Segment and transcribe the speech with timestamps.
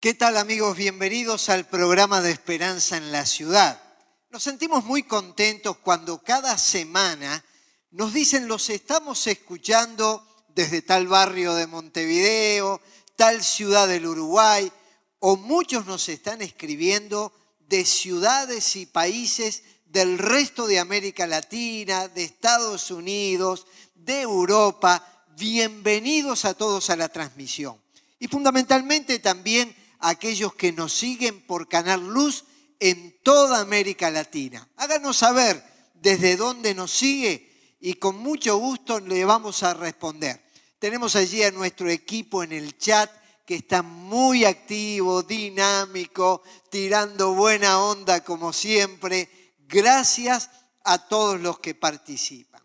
[0.00, 0.78] ¿Qué tal amigos?
[0.78, 3.82] Bienvenidos al programa de Esperanza en la Ciudad.
[4.30, 7.44] Nos sentimos muy contentos cuando cada semana
[7.90, 12.80] nos dicen los estamos escuchando desde tal barrio de Montevideo,
[13.14, 14.72] tal ciudad del Uruguay,
[15.18, 17.34] o muchos nos están escribiendo
[17.68, 25.26] de ciudades y países del resto de América Latina, de Estados Unidos, de Europa.
[25.36, 27.78] Bienvenidos a todos a la transmisión.
[28.18, 32.44] Y fundamentalmente también aquellos que nos siguen por Canal Luz
[32.78, 34.66] en toda América Latina.
[34.76, 35.62] Háganos saber
[35.94, 40.42] desde dónde nos sigue y con mucho gusto le vamos a responder.
[40.78, 43.10] Tenemos allí a nuestro equipo en el chat
[43.44, 49.28] que está muy activo, dinámico, tirando buena onda como siempre.
[49.58, 50.50] Gracias
[50.84, 52.62] a todos los que participan.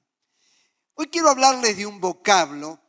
[0.93, 2.79] Hoy quiero hablarles de un vocablo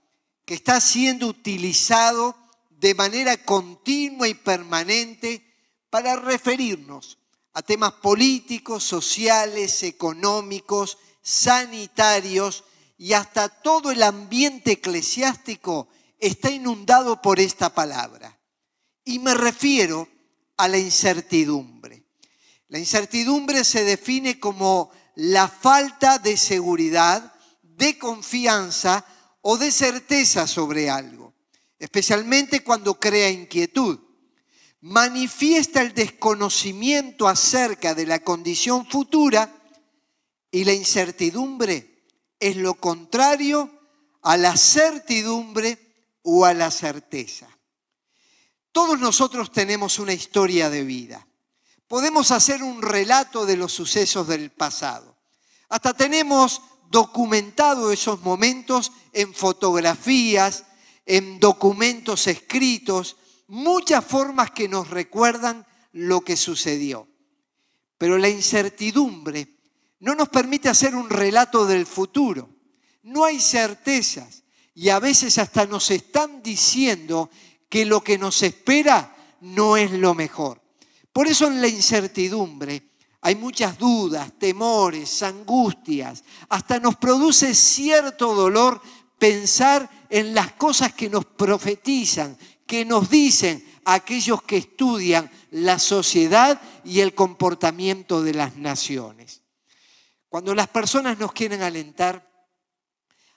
[0.45, 2.37] que está siendo utilizado
[2.79, 5.43] de manera continua y permanente
[5.89, 7.19] para referirnos
[7.55, 12.65] a temas políticos, sociales, económicos, sanitarios
[12.99, 18.39] y hasta todo el ambiente eclesiástico está inundado por esta palabra.
[19.05, 20.09] Y me refiero
[20.59, 22.05] a la incertidumbre.
[22.69, 29.05] La incertidumbre se define como la falta de seguridad, de confianza
[29.41, 31.26] o de certeza sobre algo
[31.79, 33.99] especialmente cuando crea inquietud.
[34.81, 39.53] Manifiesta el desconocimiento acerca de la condición futura
[40.51, 42.05] y la incertidumbre
[42.39, 43.71] es lo contrario
[44.23, 45.79] a la certidumbre
[46.23, 47.49] o a la certeza.
[48.73, 51.27] Todos nosotros tenemos una historia de vida.
[51.89, 55.17] Podemos hacer un relato de los sucesos del pasado.
[55.69, 60.65] Hasta tenemos documentado esos momentos en fotografías,
[61.07, 67.09] en documentos escritos, muchas formas que nos recuerdan lo que sucedió.
[67.97, 69.57] Pero la incertidumbre
[70.01, 72.51] no nos permite hacer un relato del futuro.
[73.03, 74.43] No hay certezas
[74.75, 77.31] y a veces hasta nos están diciendo
[77.69, 80.61] que lo que nos espera no es lo mejor.
[81.13, 82.91] Por eso en la incertidumbre
[83.23, 88.81] hay muchas dudas, temores, angustias, hasta nos produce cierto dolor
[89.19, 92.37] pensar en las cosas que nos profetizan,
[92.67, 99.43] que nos dicen aquellos que estudian la sociedad y el comportamiento de las naciones.
[100.29, 102.29] Cuando las personas nos quieren alentar,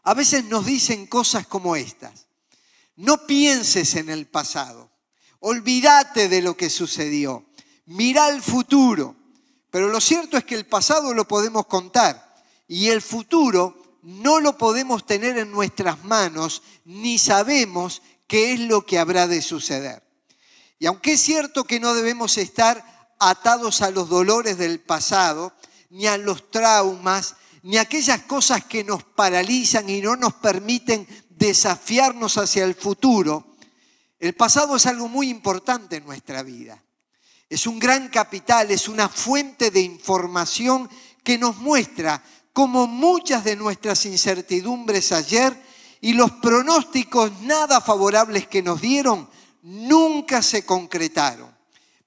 [0.03, 2.27] a veces nos dicen cosas como estas.
[2.95, 4.91] No pienses en el pasado,
[5.39, 7.45] olvídate de lo que sucedió,
[7.85, 9.15] mira el futuro.
[9.69, 12.35] Pero lo cierto es que el pasado lo podemos contar
[12.67, 18.85] y el futuro no lo podemos tener en nuestras manos ni sabemos qué es lo
[18.85, 20.03] que habrá de suceder.
[20.79, 25.53] Y aunque es cierto que no debemos estar atados a los dolores del pasado,
[25.89, 31.07] ni a los traumas, ni a aquellas cosas que nos paralizan y no nos permiten
[31.29, 33.55] desafiarnos hacia el futuro,
[34.19, 36.81] el pasado es algo muy importante en nuestra vida.
[37.49, 40.89] Es un gran capital, es una fuente de información
[41.23, 42.23] que nos muestra
[42.53, 45.55] como muchas de nuestras incertidumbres ayer
[46.01, 49.29] y los pronósticos nada favorables que nos dieron
[49.61, 51.49] nunca se concretaron.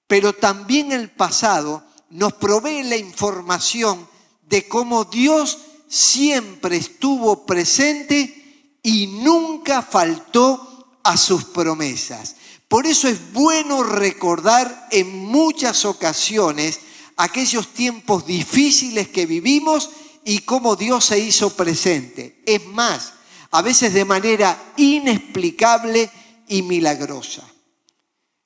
[0.06, 4.06] Pero también el pasado nos provee la información
[4.48, 5.58] de cómo Dios
[5.88, 12.36] siempre estuvo presente y nunca faltó a sus promesas.
[12.68, 16.80] Por eso es bueno recordar en muchas ocasiones
[17.16, 19.90] aquellos tiempos difíciles que vivimos
[20.24, 22.42] y cómo Dios se hizo presente.
[22.46, 23.14] Es más,
[23.50, 26.10] a veces de manera inexplicable
[26.48, 27.42] y milagrosa.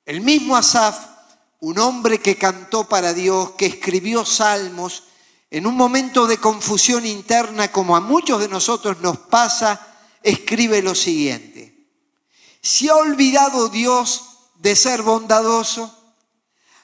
[0.05, 0.97] El mismo Asaf,
[1.59, 5.03] un hombre que cantó para Dios, que escribió salmos,
[5.49, 10.93] en un momento de confusión interna como a muchos de nosotros nos pasa, escribe lo
[10.93, 11.89] siguiente.
[12.61, 14.23] ¿Se ha olvidado Dios
[14.55, 15.93] de ser bondadoso?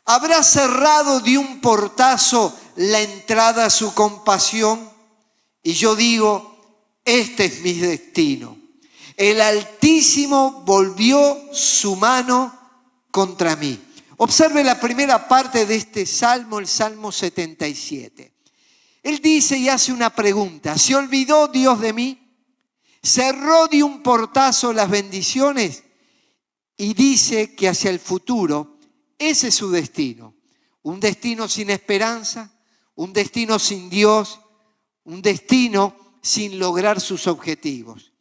[0.06, 4.90] ¿Habrá cerrado de un portazo la entrada a su compasión?
[5.62, 6.54] Y yo digo,
[7.06, 8.58] este es mi destino.
[9.16, 12.54] El Altísimo volvió su mano
[13.12, 13.80] contra mí.
[14.18, 18.34] Observe la primera parte de este salmo, el Salmo 77.
[19.04, 22.20] Él dice y hace una pregunta, ¿se olvidó Dios de mí?
[23.02, 25.84] ¿Cerró de un portazo las bendiciones?
[26.78, 28.73] Y dice que hacia el futuro
[29.18, 30.36] ese es su destino.
[30.81, 32.51] Un destino sin esperanza,
[32.95, 34.39] un destino sin Dios,
[35.04, 38.13] un destino sin lograr sus objetivos.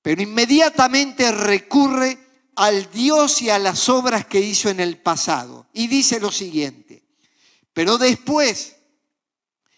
[0.00, 2.18] Pero inmediatamente recurre
[2.56, 5.66] al Dios y a las obras que hizo en el pasado.
[5.72, 7.04] Y dice lo siguiente,
[7.72, 8.76] pero después,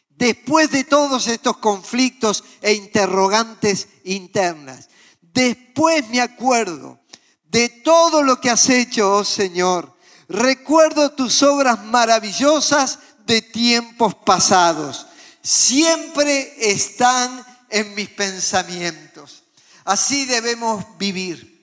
[0.09, 4.89] después de todos estos conflictos e interrogantes internas,
[5.21, 7.01] después me acuerdo
[7.45, 9.94] de todo lo que has hecho, oh Señor.
[10.29, 15.07] Recuerdo tus obras maravillosas de tiempos pasados.
[15.43, 19.43] Siempre están en mis pensamientos.
[19.85, 21.55] Así debemos vivir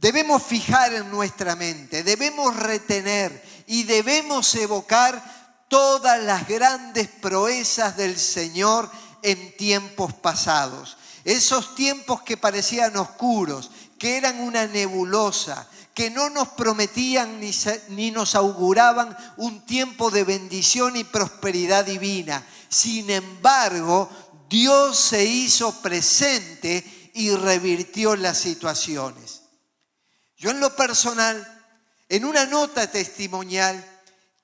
[0.00, 8.16] Debemos fijar en nuestra mente, debemos retener y debemos evocar todas las grandes proezas del
[8.16, 8.88] Señor
[9.22, 10.96] en tiempos pasados.
[11.24, 17.50] Esos tiempos que parecían oscuros, que eran una nebulosa, que no nos prometían ni,
[17.88, 22.46] ni, nos auguraban un tiempo de bendición y prosperidad divina.
[22.68, 24.08] Sin embargo,
[24.48, 29.42] Dios se hizo presente y revirtió las situaciones.
[30.36, 31.44] Yo en lo personal,
[32.08, 33.84] en una nota testimonial,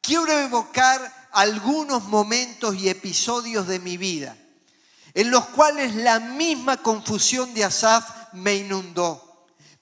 [0.01, 4.37] quiero evocar algunos momentos y episodios de mi vida
[5.15, 9.24] en los cuales la misma confusión de Asaf me inundó.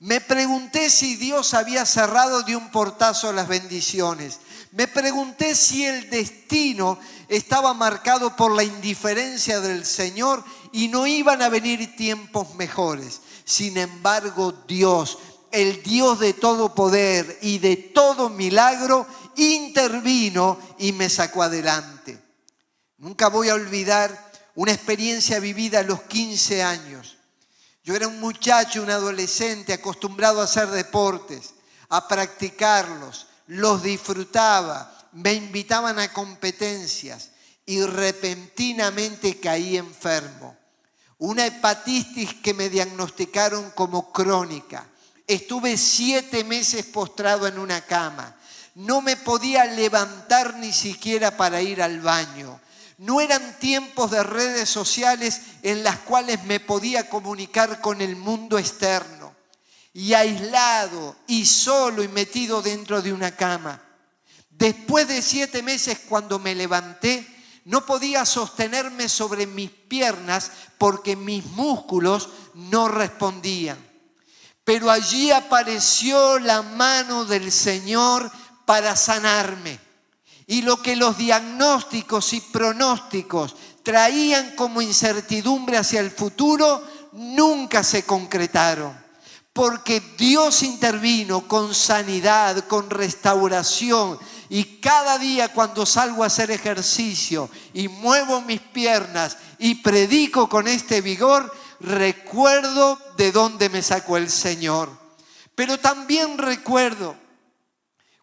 [0.02, 4.40] Me pregunté si Dios había cerrado de un portazo las bendiciones.
[4.72, 11.40] Me pregunté si el destino estaba marcado por la indiferencia del Señor y no iban
[11.40, 13.20] a venir tiempos mejores.
[13.44, 15.19] Sin embargo, Dios
[15.52, 19.06] el Dios de todo poder y de todo milagro,
[19.37, 22.19] intervino y me sacó adelante.
[22.96, 27.19] Nunca voy a olvidar una experiencia vivida a los 15 años.
[27.84, 31.55] Yo era un muchacho, un adolescente acostumbrado a hacer deportes,
[31.88, 37.31] a practicarlos, los disfrutaba, me invitaban a competencias
[37.67, 40.56] y repentinamente caí enfermo.
[41.19, 44.87] Una hepatitis que me diagnosticaron como crónica
[45.26, 48.37] Estuve siete meses postrado en una cama.
[48.75, 52.61] No me podía levantar ni siquiera para ir al baño.
[52.98, 58.58] No eran tiempos de redes sociales en las cuales me podía comunicar con el mundo
[58.58, 59.34] externo.
[59.92, 63.80] Y aislado y solo y metido dentro de una cama.
[64.50, 67.26] Después de siete meses cuando me levanté,
[67.64, 73.78] no podía sostenerme sobre mis piernas porque mis músculos no respondían.
[74.64, 78.30] Pero allí apareció la mano del Señor
[78.64, 79.78] para sanarme.
[80.46, 88.04] Y lo que los diagnósticos y pronósticos traían como incertidumbre hacia el futuro, nunca se
[88.04, 89.00] concretaron.
[89.52, 94.18] Porque Dios intervino con sanidad, con restauración.
[94.48, 100.68] Y cada día cuando salgo a hacer ejercicio y muevo mis piernas y predico con
[100.68, 104.90] este vigor, recuerdo de dónde me sacó el Señor.
[105.54, 107.16] Pero también recuerdo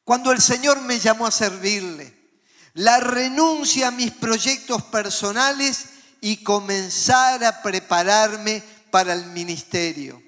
[0.09, 2.11] cuando el Señor me llamó a servirle,
[2.73, 5.85] la renuncia a mis proyectos personales
[6.19, 10.19] y comenzar a prepararme para el ministerio.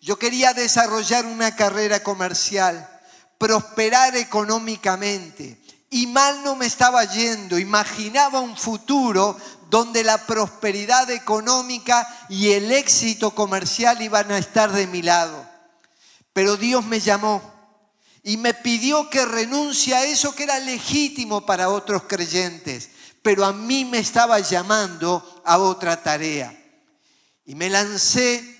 [0.00, 2.90] Yo quería desarrollar una carrera comercial,
[3.38, 7.56] prosperar económicamente y mal no me estaba yendo.
[7.56, 9.36] Imaginaba un futuro
[9.70, 15.48] donde la prosperidad económica y el éxito comercial iban a estar de mi lado.
[16.32, 17.59] Pero Dios me llamó
[18.22, 22.90] y me pidió que renuncie a eso que era legítimo para otros creyentes,
[23.22, 26.56] pero a mí me estaba llamando a otra tarea.
[27.44, 28.58] Y me lancé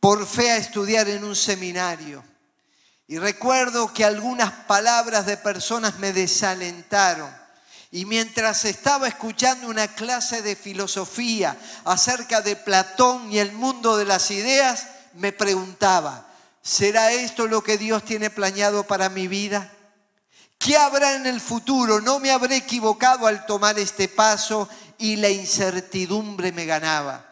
[0.00, 2.24] por fe a estudiar en un seminario.
[3.06, 7.30] Y recuerdo que algunas palabras de personas me desalentaron
[7.90, 14.04] y mientras estaba escuchando una clase de filosofía acerca de Platón y el mundo de
[14.04, 16.25] las ideas, me preguntaba,
[16.66, 19.72] ¿será esto lo que Dios tiene planeado para mi vida?
[20.58, 22.00] ¿Qué habrá en el futuro?
[22.00, 24.68] ¿No me habré equivocado al tomar este paso
[24.98, 27.24] y la incertidumbre me ganaba?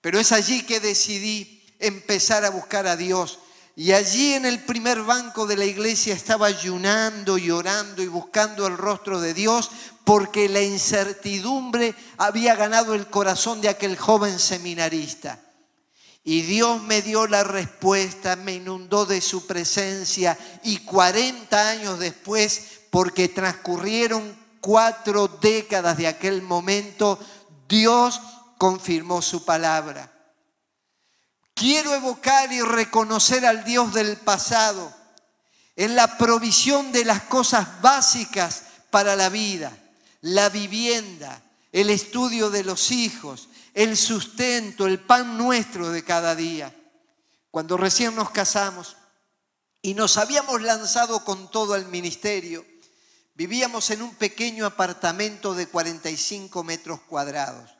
[0.00, 3.38] Pero es allí que decidí empezar a buscar a Dios
[3.76, 8.66] y allí en el primer banco de la iglesia estaba ayunando y orando y buscando
[8.66, 9.70] el rostro de Dios
[10.04, 15.43] porque la incertidumbre había ganado el corazón de aquel joven seminarista.
[16.24, 22.80] Y Dios me dio la respuesta, me inundó de su presencia y 40 años después,
[22.90, 27.18] porque transcurrieron cuatro décadas de aquel momento,
[27.68, 28.18] Dios
[28.56, 30.10] confirmó su palabra.
[31.52, 34.90] Quiero evocar y reconocer al Dios del pasado
[35.76, 39.76] en la provisión de las cosas básicas para la vida,
[40.22, 46.74] la vivienda, el estudio de los hijos, el sustento, el pan nuestro de cada día.
[47.50, 48.96] Cuando recién nos casamos,
[49.84, 52.64] y nos habíamos lanzado con todo al ministerio.
[53.34, 57.70] Vivíamos en un pequeño apartamento de 45 metros cuadrados.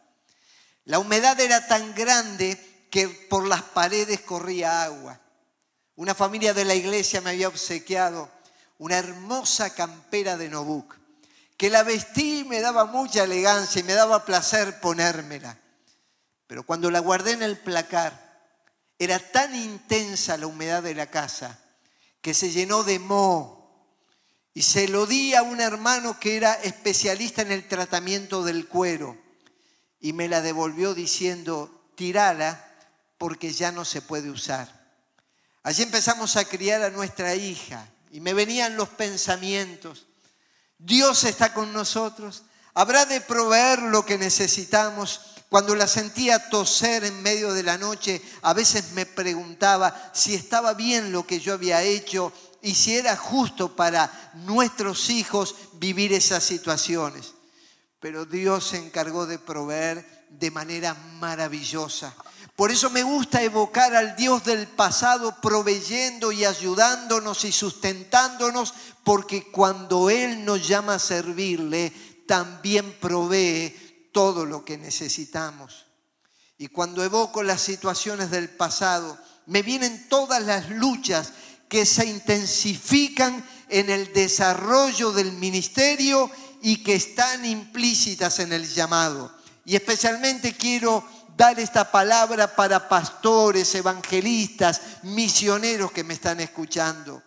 [0.84, 5.18] La humedad era tan grande que por las paredes corría agua.
[5.96, 8.28] Una familia de la iglesia me había obsequiado
[8.76, 10.94] una hermosa campera de Nobuk,
[11.56, 15.58] que la vestí y me daba mucha elegancia y me daba placer ponérmela.
[16.46, 18.24] Pero cuando la guardé en el placar,
[18.98, 21.58] era tan intensa la humedad de la casa
[22.20, 23.64] que se llenó de moho
[24.54, 29.18] y se lo di a un hermano que era especialista en el tratamiento del cuero
[30.00, 32.64] y me la devolvió diciendo, tirala
[33.18, 34.84] porque ya no se puede usar.
[35.62, 40.06] Allí empezamos a criar a nuestra hija y me venían los pensamientos,
[40.78, 45.33] Dios está con nosotros, habrá de proveer lo que necesitamos.
[45.48, 50.74] Cuando la sentía toser en medio de la noche, a veces me preguntaba si estaba
[50.74, 56.42] bien lo que yo había hecho y si era justo para nuestros hijos vivir esas
[56.42, 57.34] situaciones.
[58.00, 62.14] Pero Dios se encargó de proveer de manera maravillosa.
[62.56, 69.50] Por eso me gusta evocar al Dios del pasado proveyendo y ayudándonos y sustentándonos, porque
[69.50, 71.92] cuando Él nos llama a servirle,
[72.26, 73.76] también provee
[74.14, 75.84] todo lo que necesitamos.
[76.56, 81.32] Y cuando evoco las situaciones del pasado, me vienen todas las luchas
[81.68, 86.30] que se intensifican en el desarrollo del ministerio
[86.62, 89.34] y que están implícitas en el llamado.
[89.64, 91.04] Y especialmente quiero
[91.36, 97.22] dar esta palabra para pastores, evangelistas, misioneros que me están escuchando.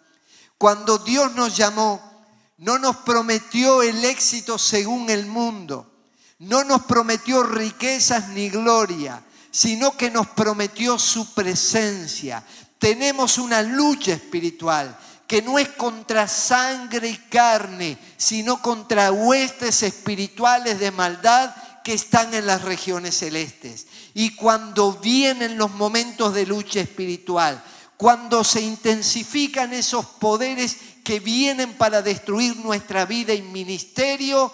[0.58, 2.26] Cuando Dios nos llamó,
[2.60, 5.97] no nos prometió el éxito según el mundo,
[6.40, 12.44] no nos prometió riquezas ni gloria, sino que nos prometió su presencia,
[12.80, 20.80] tenemos una lucha espiritual que no es contra sangre y carne, sino contra huestes espirituales
[20.80, 21.54] de maldad
[21.84, 23.88] que están en las regiones celestes.
[24.14, 27.62] Y cuando vienen los momentos de lucha espiritual,
[27.98, 34.52] cuando se intensifican esos poderes que vienen para destruir nuestra vida y ministerio,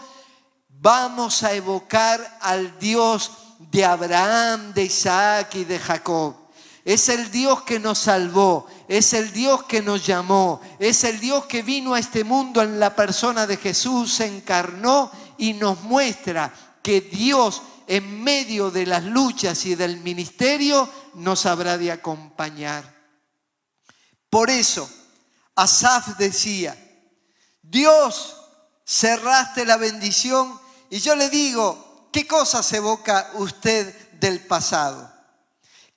[0.83, 3.31] vamos a evocar al Dios
[3.71, 6.43] de Abraham, de Isaac y de Jacob
[6.85, 11.45] es el Dios que nos salvó, es el Dios que nos llamó, es el Dios
[11.45, 16.53] que vino a este mundo en la persona de Jesús, se encarnó y nos muestra
[16.81, 22.93] que Dios en medio de las luchas y del ministerio nos habrá de acompañar.
[24.29, 24.89] Por eso,
[25.55, 26.77] Asaf decía,
[27.61, 28.35] Dios,
[28.85, 30.59] cerraste la bendición
[30.93, 35.11] y yo le digo, ¿qué cosas evoca usted del pasado?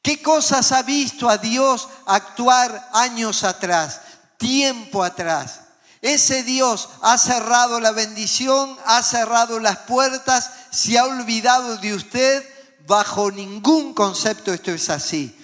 [0.00, 4.00] ¿Qué cosas ha visto a Dios actuar años atrás,
[4.38, 5.60] tiempo atrás?
[6.00, 12.42] Ese Dios ha cerrado la bendición, ha cerrado las puertas, se ha olvidado de usted.
[12.86, 15.36] Bajo ningún concepto esto es así.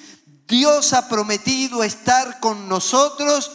[0.48, 3.50] Dios ha prometido estar con nosotros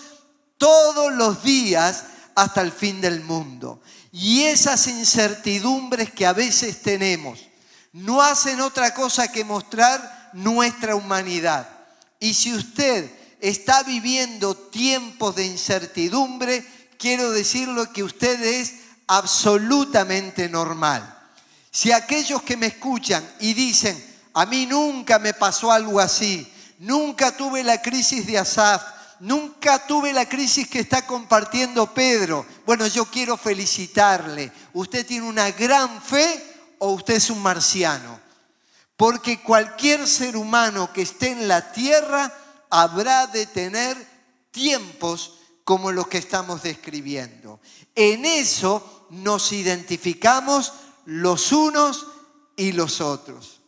[0.60, 2.04] todos los días
[2.36, 3.82] hasta el fin del mundo.
[4.20, 7.40] Y esas incertidumbres que a veces tenemos
[7.94, 11.70] no hacen otra cosa que mostrar nuestra humanidad.
[12.20, 16.66] Y si usted está viviendo tiempos de incertidumbre,
[16.98, 18.74] quiero decirlo que usted es
[19.06, 21.16] absolutamente normal.
[21.70, 27.38] Si aquellos que me escuchan y dicen, a mí nunca me pasó algo así, nunca
[27.38, 28.82] tuve la crisis de Asaf,
[29.20, 34.52] nunca tuve la crisis que está compartiendo Pedro, bueno, yo quiero felicitarle.
[34.74, 38.20] Usted tiene una gran fe o usted es un marciano.
[38.96, 42.34] Porque cualquier ser humano que esté en la tierra
[42.70, 43.96] habrá de tener
[44.52, 47.60] tiempos como los que estamos describiendo.
[47.94, 50.74] En eso nos identificamos
[51.06, 52.08] los unos
[52.56, 53.62] y los otros.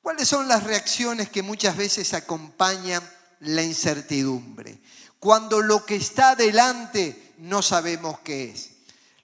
[0.00, 3.02] ¿Cuáles son las reacciones que muchas veces acompañan
[3.40, 4.78] la incertidumbre?
[5.18, 8.70] Cuando lo que está delante no sabemos qué es.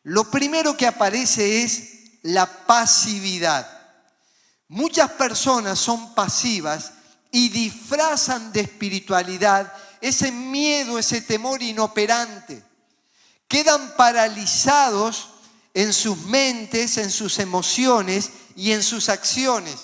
[0.04, 3.66] Lo primero que aparece es la pasividad.
[4.68, 6.92] Muchas personas son pasivas
[7.30, 12.62] y disfrazan de espiritualidad ese miedo, ese temor inoperante.
[13.46, 15.28] Quedan paralizados
[15.74, 19.76] en sus mentes, en sus emociones y en sus acciones.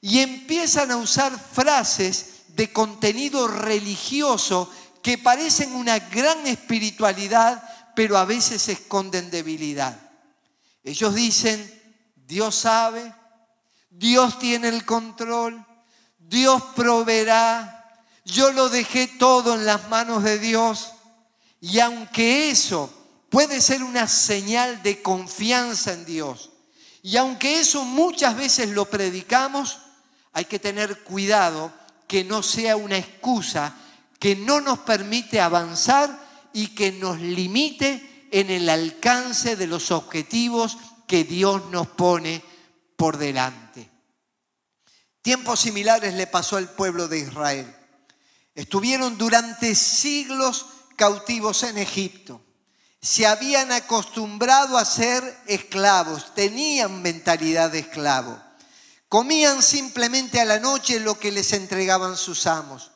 [0.00, 2.26] Y empiezan a usar frases
[2.60, 7.62] de contenido religioso que parecen una gran espiritualidad,
[7.96, 9.98] pero a veces esconden debilidad.
[10.84, 11.58] Ellos dicen,
[12.14, 13.14] Dios sabe,
[13.88, 15.64] Dios tiene el control,
[16.18, 20.92] Dios proveerá, yo lo dejé todo en las manos de Dios.
[21.62, 22.92] Y aunque eso
[23.30, 26.50] puede ser una señal de confianza en Dios,
[27.02, 29.78] y aunque eso muchas veces lo predicamos,
[30.34, 31.79] hay que tener cuidado
[32.10, 33.72] que no sea una excusa
[34.18, 36.10] que no nos permite avanzar
[36.52, 40.76] y que nos limite en el alcance de los objetivos
[41.06, 42.42] que Dios nos pone
[42.96, 43.88] por delante.
[45.22, 47.72] Tiempos similares le pasó al pueblo de Israel.
[48.56, 52.42] Estuvieron durante siglos cautivos en Egipto.
[53.00, 58.49] Se habían acostumbrado a ser esclavos, tenían mentalidad de esclavo.
[59.10, 62.92] Comían simplemente a la noche lo que les entregaban sus amos.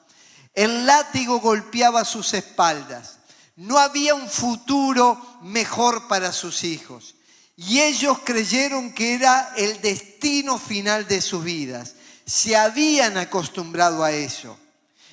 [0.54, 3.18] El látigo golpeaba sus espaldas.
[3.56, 7.16] No había un futuro mejor para sus hijos.
[7.56, 11.94] Y ellos creyeron que era el destino final de sus vidas.
[12.25, 14.56] Se habían acostumbrado a eso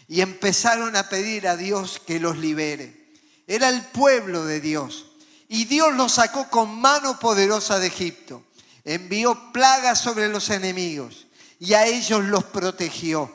[0.07, 3.09] y empezaron a pedir a Dios que los libere.
[3.47, 5.07] Era el pueblo de Dios.
[5.47, 8.43] Y Dios los sacó con mano poderosa de Egipto.
[8.83, 11.27] Envió plagas sobre los enemigos
[11.59, 13.31] y a ellos los protegió.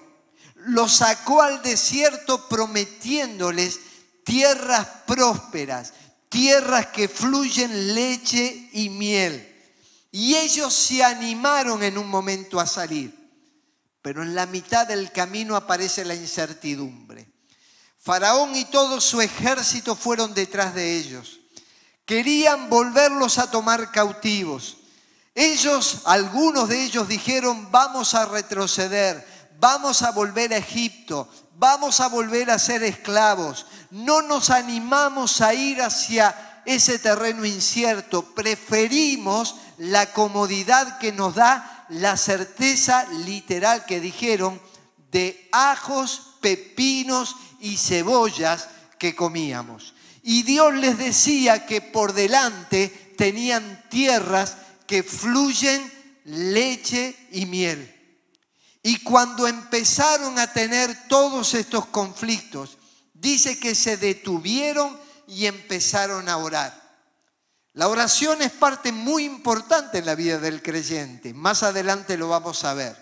[0.54, 3.78] Los sacó al desierto prometiéndoles
[4.24, 5.92] tierras prósperas,
[6.28, 9.54] tierras que fluyen leche y miel.
[10.10, 13.26] Y ellos se animaron en un momento a salir
[14.06, 17.28] pero en la mitad del camino aparece la incertidumbre.
[17.98, 21.40] Faraón y todo su ejército fueron detrás de ellos.
[22.04, 24.76] Querían volverlos a tomar cautivos.
[25.36, 29.22] Ellos, algunos de ellos dijeron, vamos a retroceder,
[29.60, 33.66] vamos a volver a Egipto, vamos a volver a ser esclavos.
[33.90, 41.84] No nos animamos a ir hacia ese terreno incierto, preferimos la comodidad que nos da
[41.90, 44.58] la certeza literal que dijeron
[45.10, 49.92] de ajos, pepinos y cebollas que comíamos.
[50.22, 55.92] Y Dios les decía que por delante tenían tierras que fluyen
[56.24, 57.92] leche y miel.
[58.82, 62.78] Y cuando empezaron a tener todos estos conflictos,
[63.14, 64.96] dice que se detuvieron
[65.26, 66.86] y empezaron a orar.
[67.72, 71.34] La oración es parte muy importante en la vida del creyente.
[71.34, 72.96] Más adelante lo vamos a ver.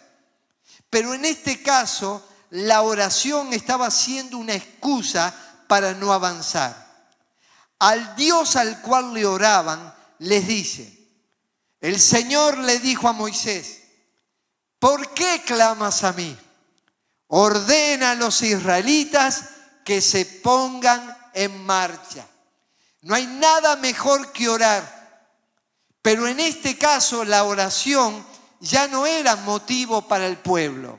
[0.90, 5.34] Pero en este caso, la oración estaba siendo una excusa
[5.68, 6.84] para no avanzar.
[7.78, 11.03] Al Dios al cual le oraban, les dice,
[11.84, 13.82] el Señor le dijo a Moisés,
[14.78, 16.34] ¿por qué clamas a mí?
[17.26, 19.50] Ordena a los israelitas
[19.84, 22.26] que se pongan en marcha.
[23.02, 25.28] No hay nada mejor que orar.
[26.00, 28.24] Pero en este caso la oración
[28.60, 30.98] ya no era motivo para el pueblo.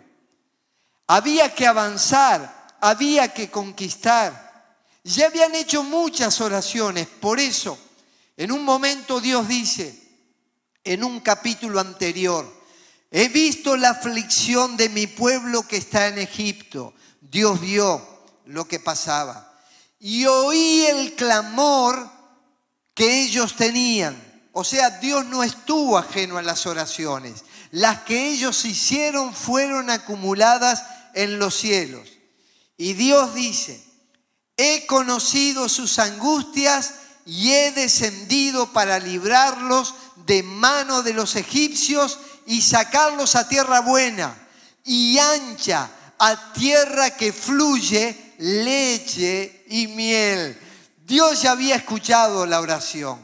[1.08, 4.78] Había que avanzar, había que conquistar.
[5.04, 7.76] Ya habían hecho muchas oraciones, por eso
[8.38, 10.05] en un momento Dios dice,
[10.86, 12.50] en un capítulo anterior,
[13.12, 16.94] he visto la aflicción de mi pueblo que está en Egipto.
[17.20, 18.02] Dios vio
[18.46, 19.52] lo que pasaba
[20.00, 22.10] y oí el clamor
[22.94, 24.22] que ellos tenían.
[24.54, 27.44] O sea, Dios no estuvo ajeno a las oraciones.
[27.72, 32.08] Las que ellos hicieron fueron acumuladas en los cielos.
[32.78, 33.84] Y Dios dice,
[34.58, 36.94] he conocido sus angustias
[37.26, 39.96] y he descendido para librarlos
[40.26, 44.36] de mano de los egipcios y sacarlos a tierra buena
[44.84, 50.60] y ancha, a tierra que fluye leche y miel.
[51.06, 53.20] Dios ya había escuchado la oración.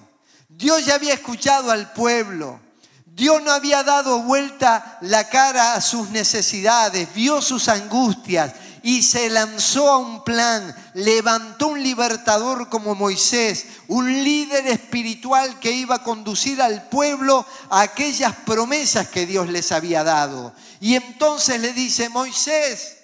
[0.47, 2.59] Dios ya había escuchado al pueblo.
[3.05, 9.29] Dios no había dado vuelta la cara a sus necesidades, vio sus angustias y se
[9.29, 10.75] lanzó a un plan.
[10.93, 17.81] Levantó un libertador como Moisés, un líder espiritual que iba a conducir al pueblo a
[17.81, 20.53] aquellas promesas que Dios les había dado.
[20.79, 22.97] Y entonces le dice, Moisés,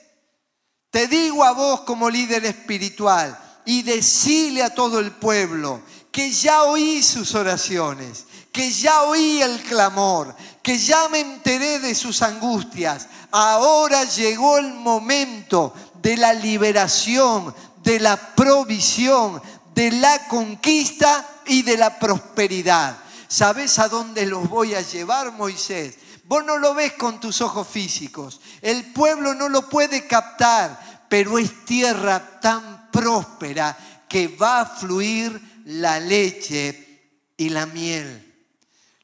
[0.89, 6.63] te digo a vos como líder espiritual y decile a todo el pueblo que ya
[6.63, 8.25] oí sus oraciones,
[8.57, 13.07] que ya oí el clamor, que ya me enteré de sus angustias.
[13.29, 19.39] Ahora llegó el momento de la liberación, de la provisión,
[19.75, 22.97] de la conquista y de la prosperidad.
[23.27, 25.93] ¿Sabes a dónde los voy a llevar, Moisés?
[26.23, 28.41] Vos no lo ves con tus ojos físicos.
[28.63, 33.77] El pueblo no lo puede captar, pero es tierra tan próspera
[34.09, 38.26] que va a fluir la leche y la miel.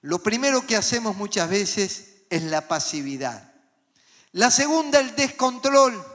[0.04, 3.54] Lo primero que hacemos muchas veces es la pasividad.
[4.34, 6.06] La segunda, el descontrol.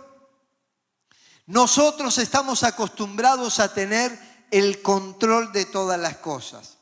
[1.47, 6.77] Nosotros estamos acostumbrados a tener el control de todas las cosas.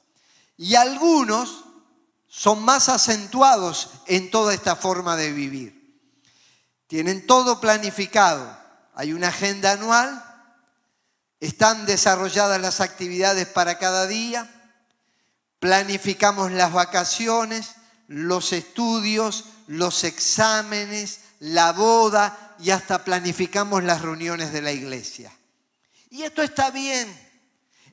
[0.56, 1.64] Y algunos
[2.26, 6.02] son más acentuados en toda esta forma de vivir.
[6.88, 8.58] Tienen todo planificado.
[8.96, 10.24] Hay una agenda anual,
[11.38, 14.55] están desarrolladas las actividades para cada día,
[15.58, 17.72] planificamos las vacaciones,
[18.08, 25.32] los estudios, los exámenes, la boda, y hasta planificamos las reuniones de la iglesia.
[26.10, 27.14] Y esto está bien.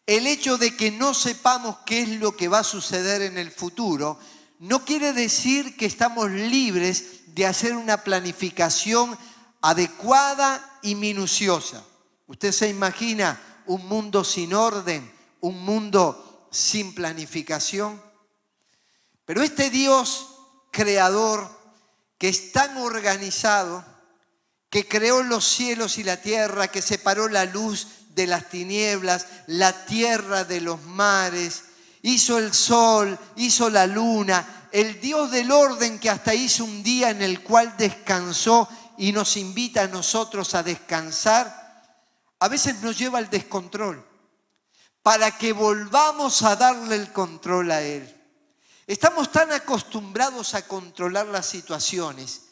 [0.06, 3.52] El hecho de que no sepamos qué es lo que va a suceder en el
[3.52, 4.20] futuro
[4.60, 9.18] no quiere decir que estamos libres de hacer una planificación
[9.62, 11.84] adecuada y minuciosa.
[12.28, 18.02] ¿Usted se imagina un mundo sin orden, un mundo sin planificación?
[19.26, 20.30] Pero este Dios
[20.72, 21.50] creador
[22.18, 23.84] que es tan organizado,
[24.70, 29.86] que creó los cielos y la tierra, que separó la luz de las tinieblas, la
[29.86, 31.64] tierra de los mares,
[32.02, 37.10] hizo el sol, hizo la luna, el Dios del orden que hasta hizo un día
[37.10, 41.92] en el cual descansó y nos invita a nosotros a descansar,
[42.40, 44.06] a veces nos lleva al descontrol,
[45.04, 48.10] para que volvamos a darle el control a Él.
[48.88, 52.44] Estamos tan acostumbrados a controlar las situaciones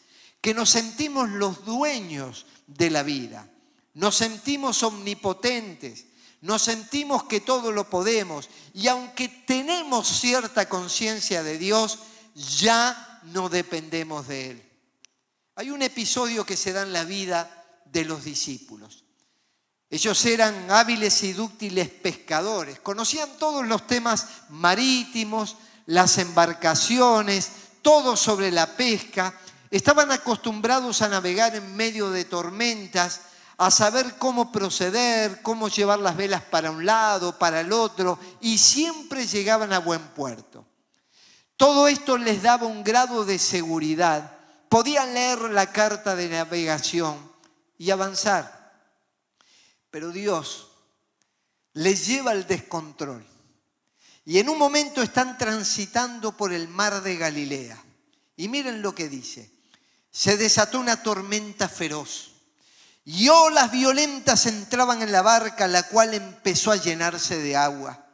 [0.42, 3.50] que nos sentimos los dueños de la vida,
[3.94, 6.06] nos sentimos omnipotentes,
[6.42, 12.00] nos sentimos que todo lo podemos y aunque tenemos cierta conciencia de Dios,
[12.36, 14.70] ya no dependemos de Él.
[15.56, 19.04] Hay un episodio que se da en la vida de los discípulos.
[19.92, 27.52] Ellos eran hábiles y dúctiles pescadores, conocían todos los temas marítimos, las embarcaciones,
[27.84, 29.36] todo sobre la pesca,
[29.72, 33.22] Estaban acostumbrados a navegar en medio de tormentas,
[33.58, 38.58] a saber cómo proceder, cómo llevar las velas para un lado, para el otro, y
[38.58, 40.66] siempre llegaban a buen puerto.
[41.56, 44.36] Todo esto les daba un grado de seguridad.
[44.68, 47.18] Podían leer la carta de navegación
[47.78, 48.61] y avanzar.
[49.92, 50.70] Pero Dios
[51.74, 53.26] les lleva al descontrol.
[54.26, 57.84] Y en un momento están transitando por el mar de Galilea.
[58.38, 59.52] Y miren lo que dice
[60.12, 62.32] se desató una tormenta feroz
[63.06, 68.06] y olas violentas entraban en la barca, la cual empezó a llenarse de agua.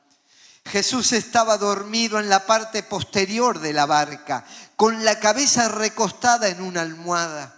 [0.66, 6.62] Jesús estaba dormido en la parte posterior de la barca, con la cabeza recostada en
[6.62, 7.56] una almohada.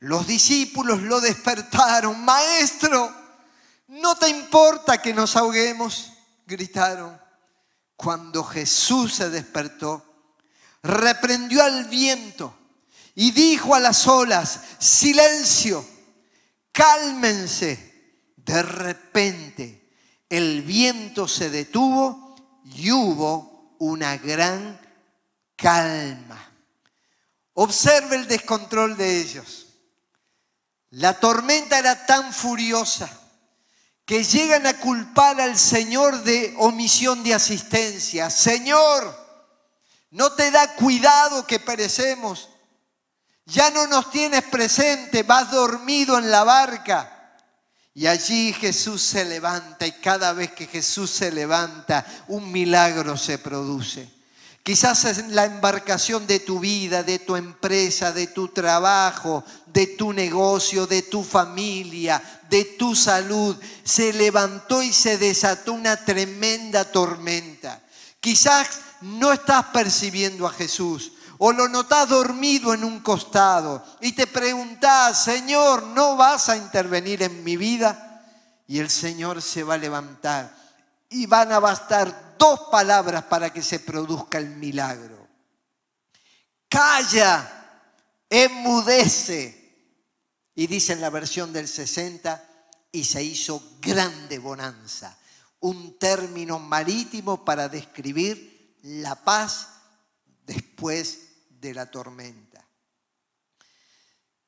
[0.00, 2.24] Los discípulos lo despertaron.
[2.24, 3.12] Maestro,
[3.88, 6.12] ¿no te importa que nos ahoguemos?
[6.46, 7.20] gritaron.
[7.96, 10.04] Cuando Jesús se despertó,
[10.82, 12.56] reprendió al viento
[13.14, 15.84] y dijo a las olas, silencio,
[16.72, 17.86] cálmense.
[18.36, 19.90] De repente
[20.28, 24.80] el viento se detuvo y hubo una gran
[25.56, 26.52] calma.
[27.54, 29.66] Observe el descontrol de ellos.
[30.90, 33.27] La tormenta era tan furiosa
[34.08, 38.30] que llegan a culpar al Señor de omisión de asistencia.
[38.30, 39.14] Señor,
[40.12, 42.48] ¿no te da cuidado que perecemos?
[43.44, 47.36] Ya no nos tienes presente, vas dormido en la barca.
[47.92, 53.36] Y allí Jesús se levanta y cada vez que Jesús se levanta, un milagro se
[53.36, 54.10] produce.
[54.68, 60.12] Quizás en la embarcación de tu vida, de tu empresa, de tu trabajo, de tu
[60.12, 67.80] negocio, de tu familia, de tu salud, se levantó y se desató una tremenda tormenta.
[68.20, 68.68] Quizás
[69.00, 75.24] no estás percibiendo a Jesús, o lo notás dormido en un costado y te preguntás,
[75.24, 78.22] Señor, ¿no vas a intervenir en mi vida?
[78.66, 80.58] Y el Señor se va a levantar
[81.10, 85.26] y van a bastar dos palabras para que se produzca el milagro.
[86.68, 87.82] Calla,
[88.28, 89.56] enmudece.
[90.54, 92.44] Y dice en la versión del 60,
[92.92, 95.16] y se hizo grande bonanza,
[95.60, 99.68] un término marítimo para describir la paz
[100.46, 102.66] después de la tormenta.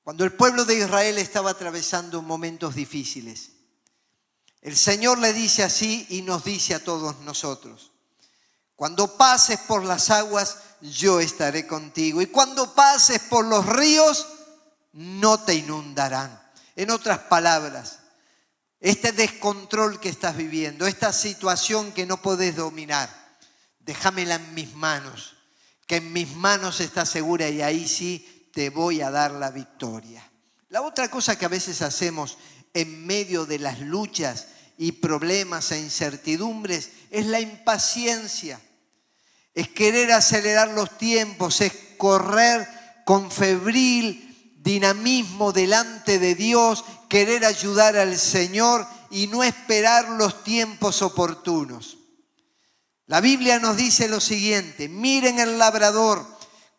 [0.02, 3.50] Cuando el pueblo de Israel estaba atravesando momentos difíciles,
[4.62, 7.92] el Señor le dice así y nos dice a todos nosotros,
[8.76, 12.22] cuando pases por las aguas, yo estaré contigo.
[12.22, 14.26] Y cuando pases por los ríos,
[14.92, 16.40] no te inundarán.
[16.76, 17.98] En otras palabras,
[18.80, 23.10] este descontrol que estás viviendo, esta situación que no puedes dominar,
[23.80, 25.34] déjamela en mis manos
[25.90, 30.22] que en mis manos está segura y ahí sí te voy a dar la victoria.
[30.68, 32.38] La otra cosa que a veces hacemos
[32.72, 34.46] en medio de las luchas
[34.80, 38.58] y problemas e incertidumbres es la impaciencia,
[39.52, 42.66] es querer acelerar los tiempos, es correr
[43.04, 51.02] con febril dinamismo delante de Dios, querer ayudar al Señor y no esperar los tiempos
[51.02, 51.98] oportunos.
[53.04, 56.24] La Biblia nos dice lo siguiente, miren el labrador,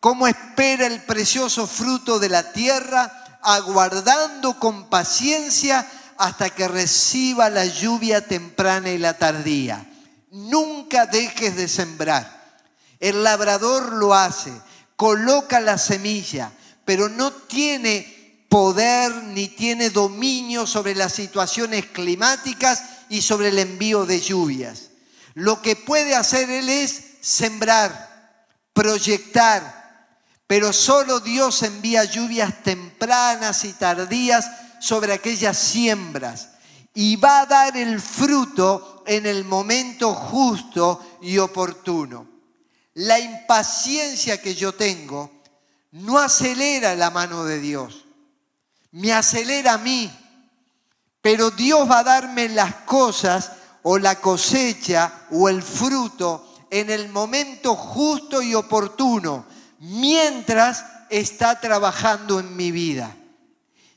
[0.00, 5.88] cómo espera el precioso fruto de la tierra, aguardando con paciencia
[6.22, 9.84] hasta que reciba la lluvia temprana y la tardía.
[10.30, 12.62] Nunca dejes de sembrar.
[13.00, 14.52] El labrador lo hace,
[14.94, 16.52] coloca la semilla,
[16.84, 24.06] pero no tiene poder ni tiene dominio sobre las situaciones climáticas y sobre el envío
[24.06, 24.90] de lluvias.
[25.34, 30.06] Lo que puede hacer Él es sembrar, proyectar,
[30.46, 34.46] pero solo Dios envía lluvias tempranas y tardías
[34.82, 36.48] sobre aquellas siembras
[36.92, 42.26] y va a dar el fruto en el momento justo y oportuno.
[42.94, 45.30] La impaciencia que yo tengo
[45.92, 48.06] no acelera la mano de Dios,
[48.90, 50.10] me acelera a mí,
[51.20, 53.52] pero Dios va a darme las cosas
[53.84, 59.46] o la cosecha o el fruto en el momento justo y oportuno,
[59.78, 63.16] mientras está trabajando en mi vida.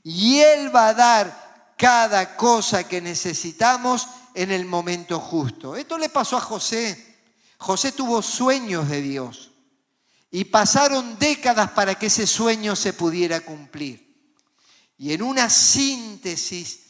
[0.07, 5.75] Y Él va a dar cada cosa que necesitamos en el momento justo.
[5.75, 7.17] Esto le pasó a José.
[7.57, 9.51] José tuvo sueños de Dios
[10.29, 14.15] y pasaron décadas para que ese sueño se pudiera cumplir.
[14.99, 16.81] Y en una síntesis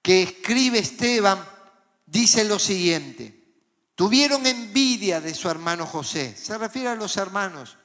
[0.00, 1.44] que escribe Esteban,
[2.06, 3.64] dice lo siguiente,
[3.96, 7.78] tuvieron envidia de su hermano José, se refiere a los hermanos,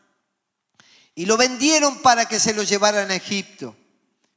[1.15, 3.75] y lo vendieron para que se lo llevaran a Egipto.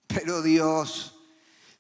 [0.09, 1.15] Pero Dios,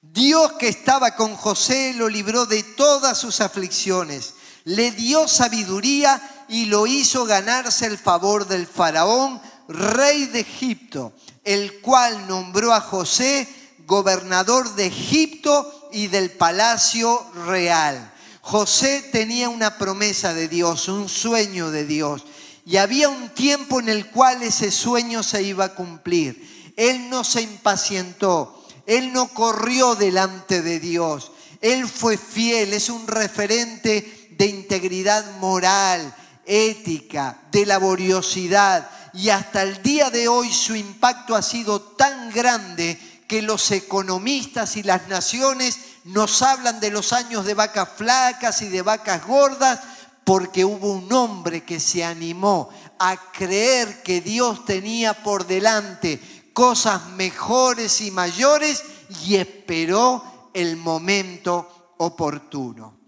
[0.00, 6.66] Dios que estaba con José lo libró de todas sus aflicciones, le dio sabiduría y
[6.66, 11.12] lo hizo ganarse el favor del faraón, rey de Egipto,
[11.42, 13.48] el cual nombró a José
[13.86, 18.12] gobernador de Egipto y del palacio real.
[18.42, 22.24] José tenía una promesa de Dios, un sueño de Dios.
[22.64, 26.57] Y había un tiempo en el cual ese sueño se iba a cumplir.
[26.78, 33.08] Él no se impacientó, él no corrió delante de Dios, él fue fiel, es un
[33.08, 36.14] referente de integridad moral,
[36.46, 38.88] ética, de laboriosidad.
[39.12, 44.76] Y hasta el día de hoy su impacto ha sido tan grande que los economistas
[44.76, 49.80] y las naciones nos hablan de los años de vacas flacas y de vacas gordas,
[50.22, 57.10] porque hubo un hombre que se animó a creer que Dios tenía por delante cosas
[57.10, 58.82] mejores y mayores
[59.24, 62.98] y esperó el momento oportuno.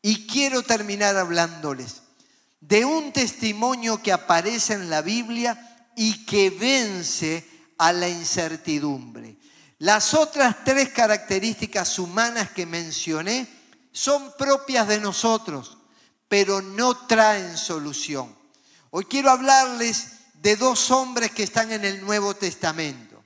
[0.00, 2.02] Y quiero terminar hablándoles
[2.60, 7.44] de un testimonio que aparece en la Biblia y que vence
[7.76, 9.36] a la incertidumbre.
[9.78, 13.48] Las otras tres características humanas que mencioné
[13.90, 15.76] son propias de nosotros,
[16.28, 18.32] pero no traen solución.
[18.90, 23.22] Hoy quiero hablarles de dos hombres que están en el Nuevo Testamento.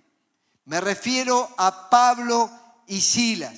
[0.66, 2.50] Me refiero a Pablo
[2.86, 3.54] y Silas.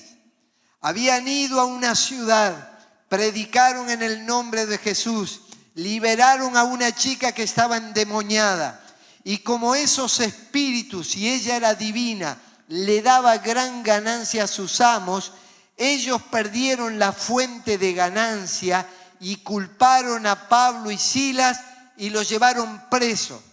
[0.79, 5.41] Habían ido a una ciudad, predicaron en el nombre de Jesús,
[5.75, 8.81] liberaron a una chica que estaba endemoniada.
[9.25, 15.33] Y como esos espíritus, y ella era divina, le daba gran ganancia a sus amos,
[15.75, 18.87] ellos perdieron la fuente de ganancia
[19.19, 21.59] y culparon a Pablo y Silas
[21.97, 23.43] y los llevaron preso.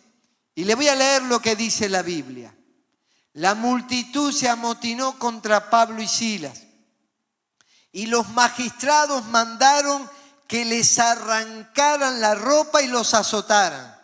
[0.57, 2.53] Y le voy a leer lo que dice la Biblia.
[3.35, 6.67] La multitud se amotinó contra Pablo y Silas
[7.97, 10.07] y los magistrados mandaron
[10.47, 13.99] que les arrancaran la ropa y los azotaran.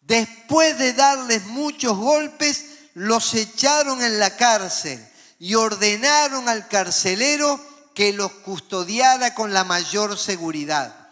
[0.00, 7.60] Después de darles muchos golpes, los echaron en la cárcel y ordenaron al carcelero
[7.94, 11.08] que los custodiara con la mayor seguridad.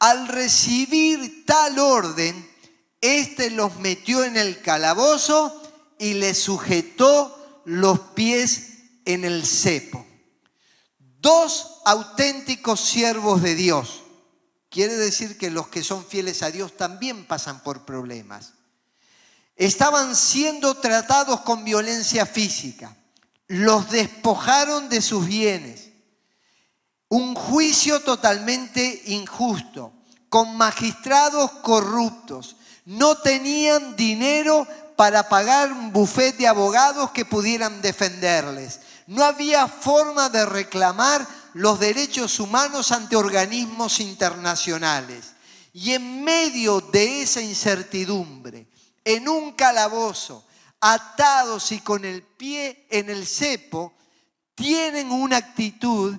[0.00, 2.47] Al recibir tal orden,
[3.00, 5.62] éste los metió en el calabozo
[5.98, 10.06] y les sujetó los pies en el cepo.
[11.20, 14.02] Dos auténticos siervos de Dios.
[14.70, 18.52] Quiere decir que los que son fieles a Dios también pasan por problemas
[19.58, 22.96] estaban siendo tratados con violencia física.
[23.48, 25.90] Los despojaron de sus bienes.
[27.08, 29.92] Un juicio totalmente injusto,
[30.28, 32.56] con magistrados corruptos.
[32.88, 38.80] No tenían dinero para pagar un bufete de abogados que pudieran defenderles.
[39.06, 45.34] No había forma de reclamar los derechos humanos ante organismos internacionales.
[45.74, 48.66] Y en medio de esa incertidumbre,
[49.04, 50.46] en un calabozo,
[50.80, 53.92] atados y con el pie en el cepo,
[54.54, 56.16] tienen una actitud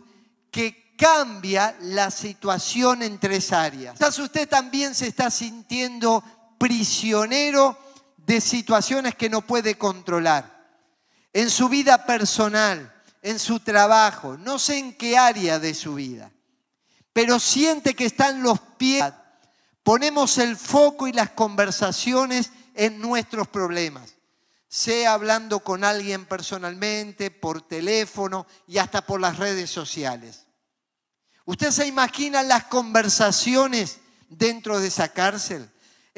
[0.52, 3.98] que cambia la situación en tres áreas.
[3.98, 6.24] Quizás usted también se está sintiendo
[6.60, 7.80] prisionero
[8.18, 10.60] de situaciones que no puede controlar.
[11.34, 12.94] En su vida personal,
[13.24, 16.32] en su trabajo, no sé en qué área de su vida,
[17.14, 19.06] pero siente que están los pies.
[19.82, 24.16] Ponemos el foco y las conversaciones en nuestros problemas,
[24.68, 30.46] sea hablando con alguien personalmente, por teléfono y hasta por las redes sociales.
[31.46, 33.98] ¿Usted se imagina las conversaciones
[34.30, 35.70] dentro de esa cárcel?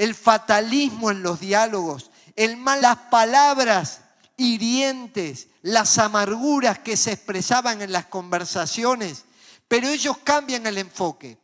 [0.01, 3.99] El fatalismo en los diálogos, el las palabras
[4.35, 9.25] hirientes, las amarguras que se expresaban en las conversaciones,
[9.67, 11.37] pero ellos cambian el enfoque.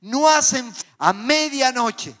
[0.00, 2.12] No hacen a medianoche,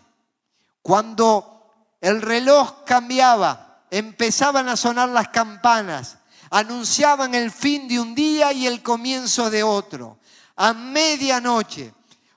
[0.82, 1.68] cuando
[2.00, 6.18] el reloj cambiaba, empezaban a sonar las campanas,
[6.50, 10.20] anunciaban el fin de un día y el comienzo de otro.
[10.54, 11.92] A medianoche,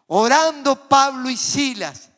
[0.08, 2.10] orando Pablo y Silas,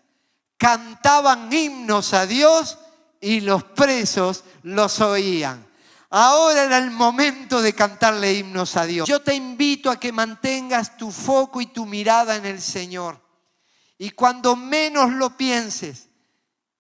[0.58, 2.78] cantaban himnos a Dios
[3.22, 5.66] y los presos los oían.
[6.10, 9.08] Ahora era el momento de cantarle himnos a Dios.
[9.08, 13.22] Yo te invito a que mantengas tu foco y tu mirada en el Señor.
[13.98, 16.08] Y cuando menos lo pienses,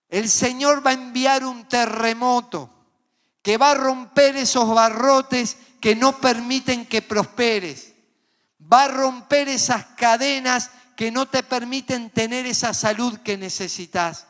[0.07, 2.73] el Señor va a enviar un terremoto
[3.41, 7.93] que va a romper esos barrotes que no permiten que prosperes.
[8.61, 14.25] Va a romper esas cadenas que no te permiten tener esa salud que necesitas.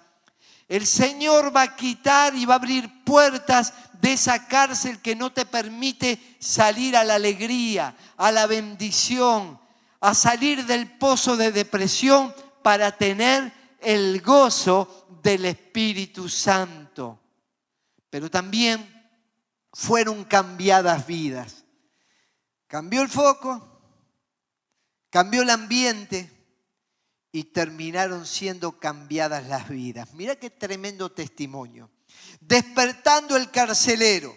[0.68, 5.32] El Señor va a quitar y va a abrir puertas de esa cárcel que no
[5.32, 9.58] te permite salir a la alegría, a la bendición,
[10.02, 17.18] a salir del pozo de depresión para tener el gozo del Espíritu Santo.
[18.10, 19.10] Pero también
[19.72, 21.64] fueron cambiadas vidas.
[22.68, 23.80] Cambió el foco,
[25.10, 26.37] cambió el ambiente,
[27.38, 30.10] y terminaron siendo cambiadas las vidas.
[30.14, 31.92] Mira qué tremendo testimonio.
[32.42, 34.36] Despertando el carcelero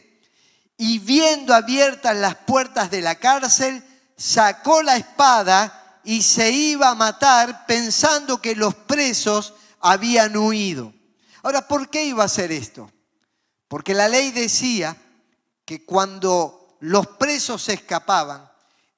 [0.76, 3.82] y viendo abiertas las puertas de la cárcel,
[4.18, 10.92] sacó la espada y se iba a matar pensando que los presos habían huido.
[11.42, 12.92] Ahora, ¿por qué iba a hacer esto?
[13.66, 14.94] Porque la ley decía
[15.64, 18.46] que cuando los presos escapaban,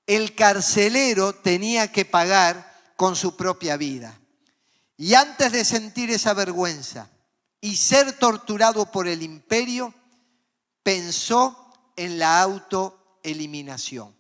[0.08, 4.18] el carcelero tenía que pagar con su propia vida.
[4.96, 7.10] Y antes de sentir esa vergüenza
[7.60, 9.94] y ser torturado por el imperio,
[10.82, 14.14] pensó en la autoeliminación.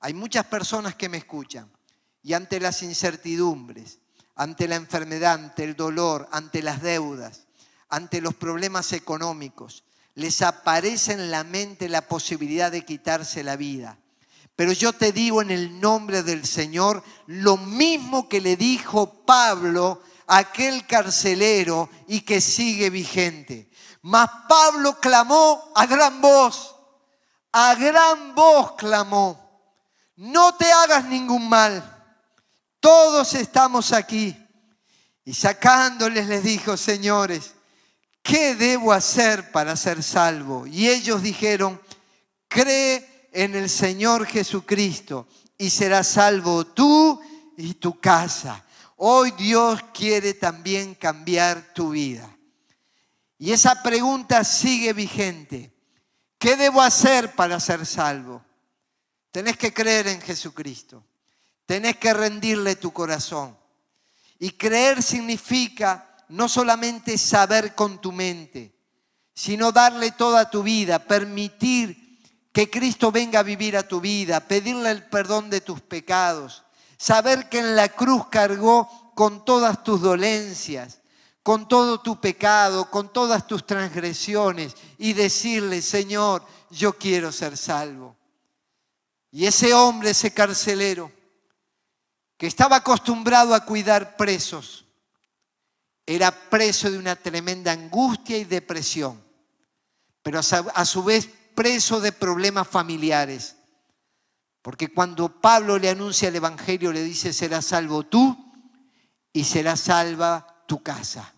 [0.00, 1.70] Hay muchas personas que me escuchan
[2.22, 3.98] y ante las incertidumbres,
[4.34, 7.46] ante la enfermedad, ante el dolor, ante las deudas,
[7.88, 13.98] ante los problemas económicos, les aparece en la mente la posibilidad de quitarse la vida.
[14.56, 20.02] Pero yo te digo en el nombre del Señor lo mismo que le dijo Pablo
[20.26, 23.70] a aquel carcelero y que sigue vigente.
[24.00, 26.74] Mas Pablo clamó a gran voz,
[27.52, 29.46] a gran voz clamó,
[30.16, 31.92] no te hagas ningún mal,
[32.80, 34.42] todos estamos aquí.
[35.24, 37.54] Y sacándoles les dijo, señores,
[38.22, 40.66] ¿qué debo hacer para ser salvo?
[40.66, 41.82] Y ellos dijeron,
[42.48, 47.20] cree en el Señor Jesucristo y serás salvo tú
[47.58, 48.64] y tu casa.
[48.96, 52.34] Hoy Dios quiere también cambiar tu vida.
[53.38, 55.70] Y esa pregunta sigue vigente.
[56.38, 58.42] ¿Qué debo hacer para ser salvo?
[59.30, 61.04] Tenés que creer en Jesucristo.
[61.66, 63.54] Tenés que rendirle tu corazón.
[64.38, 68.74] Y creer significa no solamente saber con tu mente,
[69.34, 72.05] sino darle toda tu vida, permitir
[72.56, 76.64] que Cristo venga a vivir a tu vida, pedirle el perdón de tus pecados,
[76.96, 81.02] saber que en la cruz cargó con todas tus dolencias,
[81.42, 88.16] con todo tu pecado, con todas tus transgresiones y decirle, Señor, yo quiero ser salvo.
[89.30, 91.12] Y ese hombre, ese carcelero,
[92.38, 94.86] que estaba acostumbrado a cuidar presos,
[96.06, 99.22] era preso de una tremenda angustia y depresión,
[100.22, 103.56] pero a su vez preso de problemas familiares.
[104.62, 108.36] Porque cuando Pablo le anuncia el Evangelio, le dice, serás salvo tú
[109.32, 111.32] y será salva tu casa.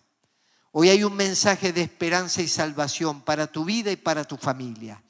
[0.71, 5.01] Hoy hay un mensaje de esperanza y salvación para tu vida y para tu familia.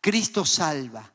[0.00, 1.12] Cristo salva.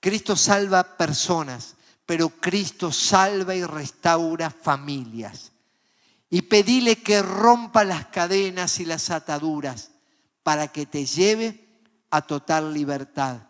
[0.00, 5.52] Cristo salva personas, pero Cristo salva y restaura familias.
[6.28, 9.90] Y pedile que rompa las cadenas y las ataduras
[10.42, 11.65] para que te lleve
[12.16, 13.42] a total libertad.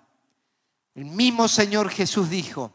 [0.96, 2.72] El mismo Señor Jesús dijo,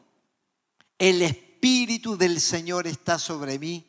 [0.98, 3.86] el Espíritu del Señor está sobre mí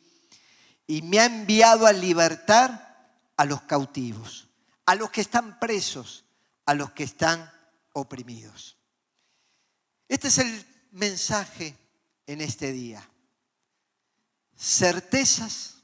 [0.88, 4.48] y me ha enviado a libertar a los cautivos,
[4.84, 6.24] a los que están presos,
[6.66, 7.48] a los que están
[7.92, 8.76] oprimidos.
[10.08, 11.76] Este es el mensaje
[12.26, 13.08] en este día.
[14.58, 15.76] Certezas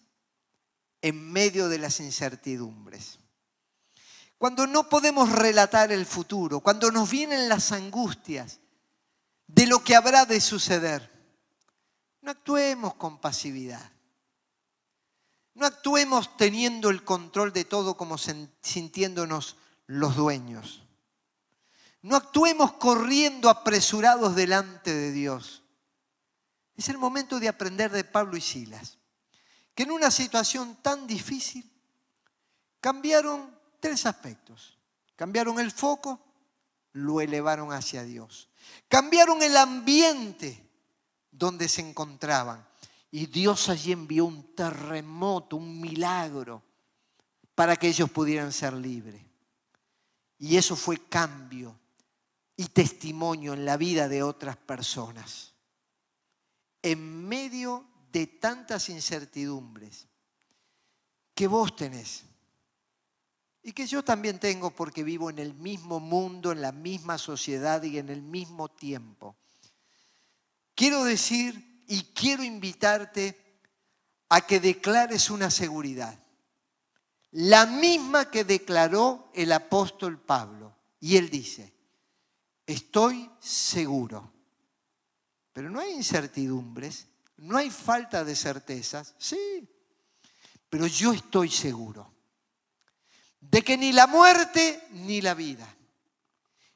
[1.00, 3.20] en medio de las incertidumbres.
[4.38, 8.60] Cuando no podemos relatar el futuro, cuando nos vienen las angustias
[9.48, 11.10] de lo que habrá de suceder,
[12.22, 13.90] no actuemos con pasividad.
[15.54, 19.56] No actuemos teniendo el control de todo como sintiéndonos
[19.88, 20.84] los dueños.
[22.02, 25.64] No actuemos corriendo apresurados delante de Dios.
[26.76, 28.98] Es el momento de aprender de Pablo y Silas,
[29.74, 31.68] que en una situación tan difícil
[32.80, 34.78] cambiaron tres aspectos.
[35.16, 36.20] Cambiaron el foco,
[36.92, 38.48] lo elevaron hacia Dios.
[38.88, 40.68] Cambiaron el ambiente
[41.30, 42.66] donde se encontraban.
[43.10, 46.62] Y Dios allí envió un terremoto, un milagro,
[47.54, 49.22] para que ellos pudieran ser libres.
[50.38, 51.76] Y eso fue cambio
[52.56, 55.54] y testimonio en la vida de otras personas.
[56.82, 60.06] En medio de tantas incertidumbres
[61.34, 62.24] que vos tenés
[63.68, 67.82] y que yo también tengo porque vivo en el mismo mundo, en la misma sociedad
[67.82, 69.36] y en el mismo tiempo.
[70.74, 73.60] Quiero decir y quiero invitarte
[74.30, 76.18] a que declares una seguridad,
[77.32, 80.74] la misma que declaró el apóstol Pablo.
[80.98, 81.70] Y él dice,
[82.64, 84.32] estoy seguro.
[85.52, 87.06] Pero no hay incertidumbres,
[87.36, 89.68] no hay falta de certezas, sí,
[90.70, 92.17] pero yo estoy seguro
[93.40, 95.66] de que ni la muerte ni la vida,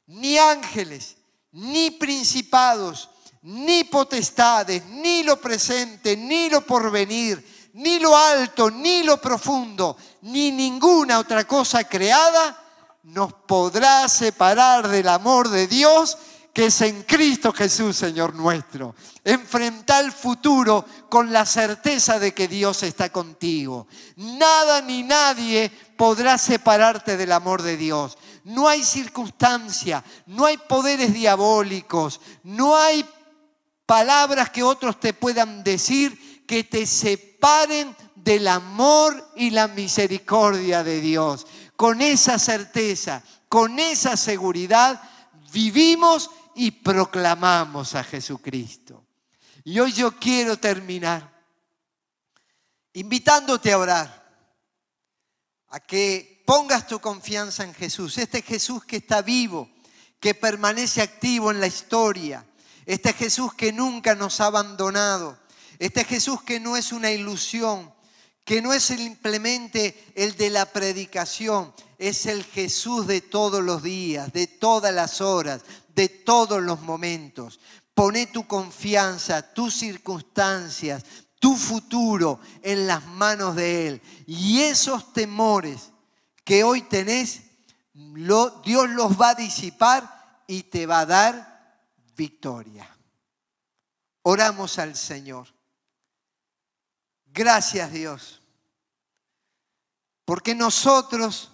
[0.07, 1.17] ni ángeles,
[1.51, 3.09] ni principados,
[3.43, 10.51] ni potestades, ni lo presente, ni lo porvenir, ni lo alto, ni lo profundo, ni
[10.51, 12.59] ninguna otra cosa creada
[13.03, 16.17] nos podrá separar del amor de Dios
[16.53, 18.95] que es en Cristo Jesús, Señor nuestro.
[19.23, 23.87] Enfrenta el futuro con la certeza de que Dios está contigo.
[24.17, 25.71] Nada ni nadie
[26.03, 28.17] podrá separarte del amor de Dios.
[28.43, 33.05] No hay circunstancia, no hay poderes diabólicos, no hay
[33.85, 40.99] palabras que otros te puedan decir que te separen del amor y la misericordia de
[40.99, 41.47] Dios.
[41.77, 45.01] Con esa certeza, con esa seguridad,
[45.53, 49.05] vivimos y proclamamos a Jesucristo.
[49.63, 51.31] Y hoy yo quiero terminar
[52.91, 54.22] invitándote a orar,
[55.73, 59.67] a que pongas tu confianza en Jesús, este Jesús que está vivo,
[60.19, 62.45] que permanece activo en la historia,
[62.85, 65.35] este Jesús que nunca nos ha abandonado,
[65.79, 67.91] este Jesús que no es una ilusión,
[68.45, 74.31] que no es simplemente el de la predicación, es el Jesús de todos los días,
[74.31, 75.61] de todas las horas,
[75.95, 77.59] de todos los momentos.
[77.95, 81.03] Pone tu confianza, tus circunstancias,
[81.43, 84.01] tu futuro en las manos de Él.
[84.25, 85.91] Y esos temores
[86.45, 87.41] que hoy tenés,
[87.93, 91.81] Dios los va a disipar y te va a dar
[92.15, 92.89] victoria.
[94.21, 95.49] Oramos al Señor.
[97.25, 98.41] Gracias Dios,
[100.23, 101.51] porque nosotros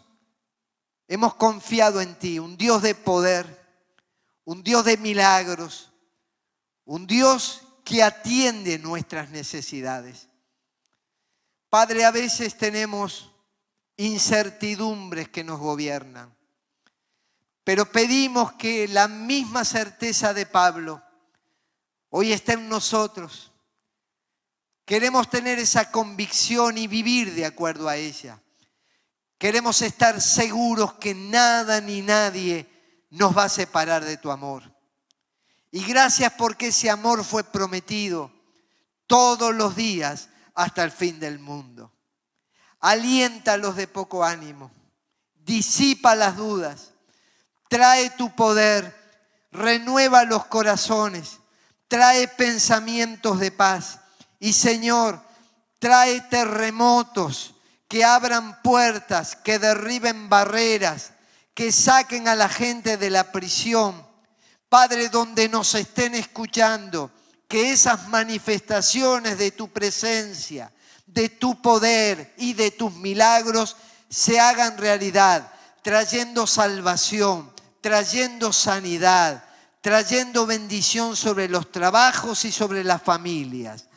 [1.08, 3.60] hemos confiado en ti, un Dios de poder,
[4.46, 5.92] un Dios de milagros,
[6.86, 10.28] un Dios que atiende nuestras necesidades.
[11.72, 13.32] Padre, a veces tenemos
[13.98, 16.32] incertidumbres que nos gobiernan,
[17.64, 21.02] pero pedimos que la misma certeza de Pablo
[22.10, 23.52] hoy esté en nosotros.
[24.86, 28.40] Queremos tener esa convicción y vivir de acuerdo a ella.
[29.40, 32.68] Queremos estar seguros que nada ni nadie
[33.10, 34.79] nos va a separar de tu amor.
[35.72, 38.32] Y gracias porque ese amor fue prometido
[39.08, 41.92] todos los días hasta el fin del mundo.
[42.80, 44.72] Alienta a los de poco ánimo,
[45.36, 46.94] disipa las dudas,
[47.68, 48.96] trae tu poder,
[49.52, 51.40] renueva los corazones,
[51.88, 54.00] trae pensamientos de paz.
[54.40, 55.22] Y Señor,
[55.80, 57.56] trae terremotos
[57.88, 61.12] que abran puertas, que derriben barreras,
[61.54, 64.08] que saquen a la gente de la prisión,
[64.70, 67.12] Padre, donde nos estén escuchando,
[67.48, 70.72] que esas manifestaciones de tu presencia,
[71.08, 73.76] de tu poder y de tus milagros
[74.08, 75.52] se hagan realidad,
[75.82, 77.52] trayendo salvación,
[77.82, 79.44] trayendo sanidad,
[79.82, 83.88] trayendo bendición sobre los trabajos y sobre las familias.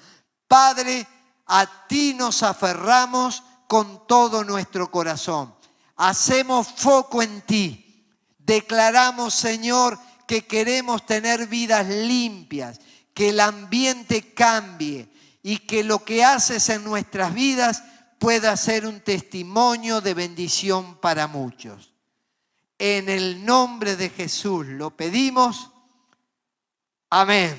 [0.49, 1.07] Padre,
[1.47, 5.55] a ti nos aferramos con todo nuestro corazón.
[5.97, 8.07] Hacemos foco en ti.
[8.39, 12.81] Declaramos, Señor, que queremos tener vidas limpias,
[13.15, 15.09] que el ambiente cambie
[15.43, 17.83] y que lo que haces en nuestras vidas
[18.19, 21.93] pueda ser un testimonio de bendición para muchos.
[22.79, 25.71] En el nombre de Jesús lo pedimos.
[27.11, 27.57] Amén.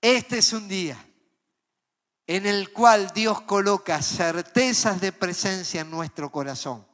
[0.00, 1.04] Este es un día
[2.28, 6.86] en el cual Dios coloca certezas de presencia en nuestro corazón.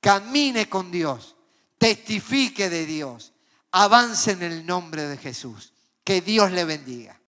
[0.00, 1.33] Camine con Dios,
[1.84, 3.34] testifique de Dios,
[3.70, 5.74] avance en el nombre de Jesús.
[6.02, 7.20] Que Dios le bendiga.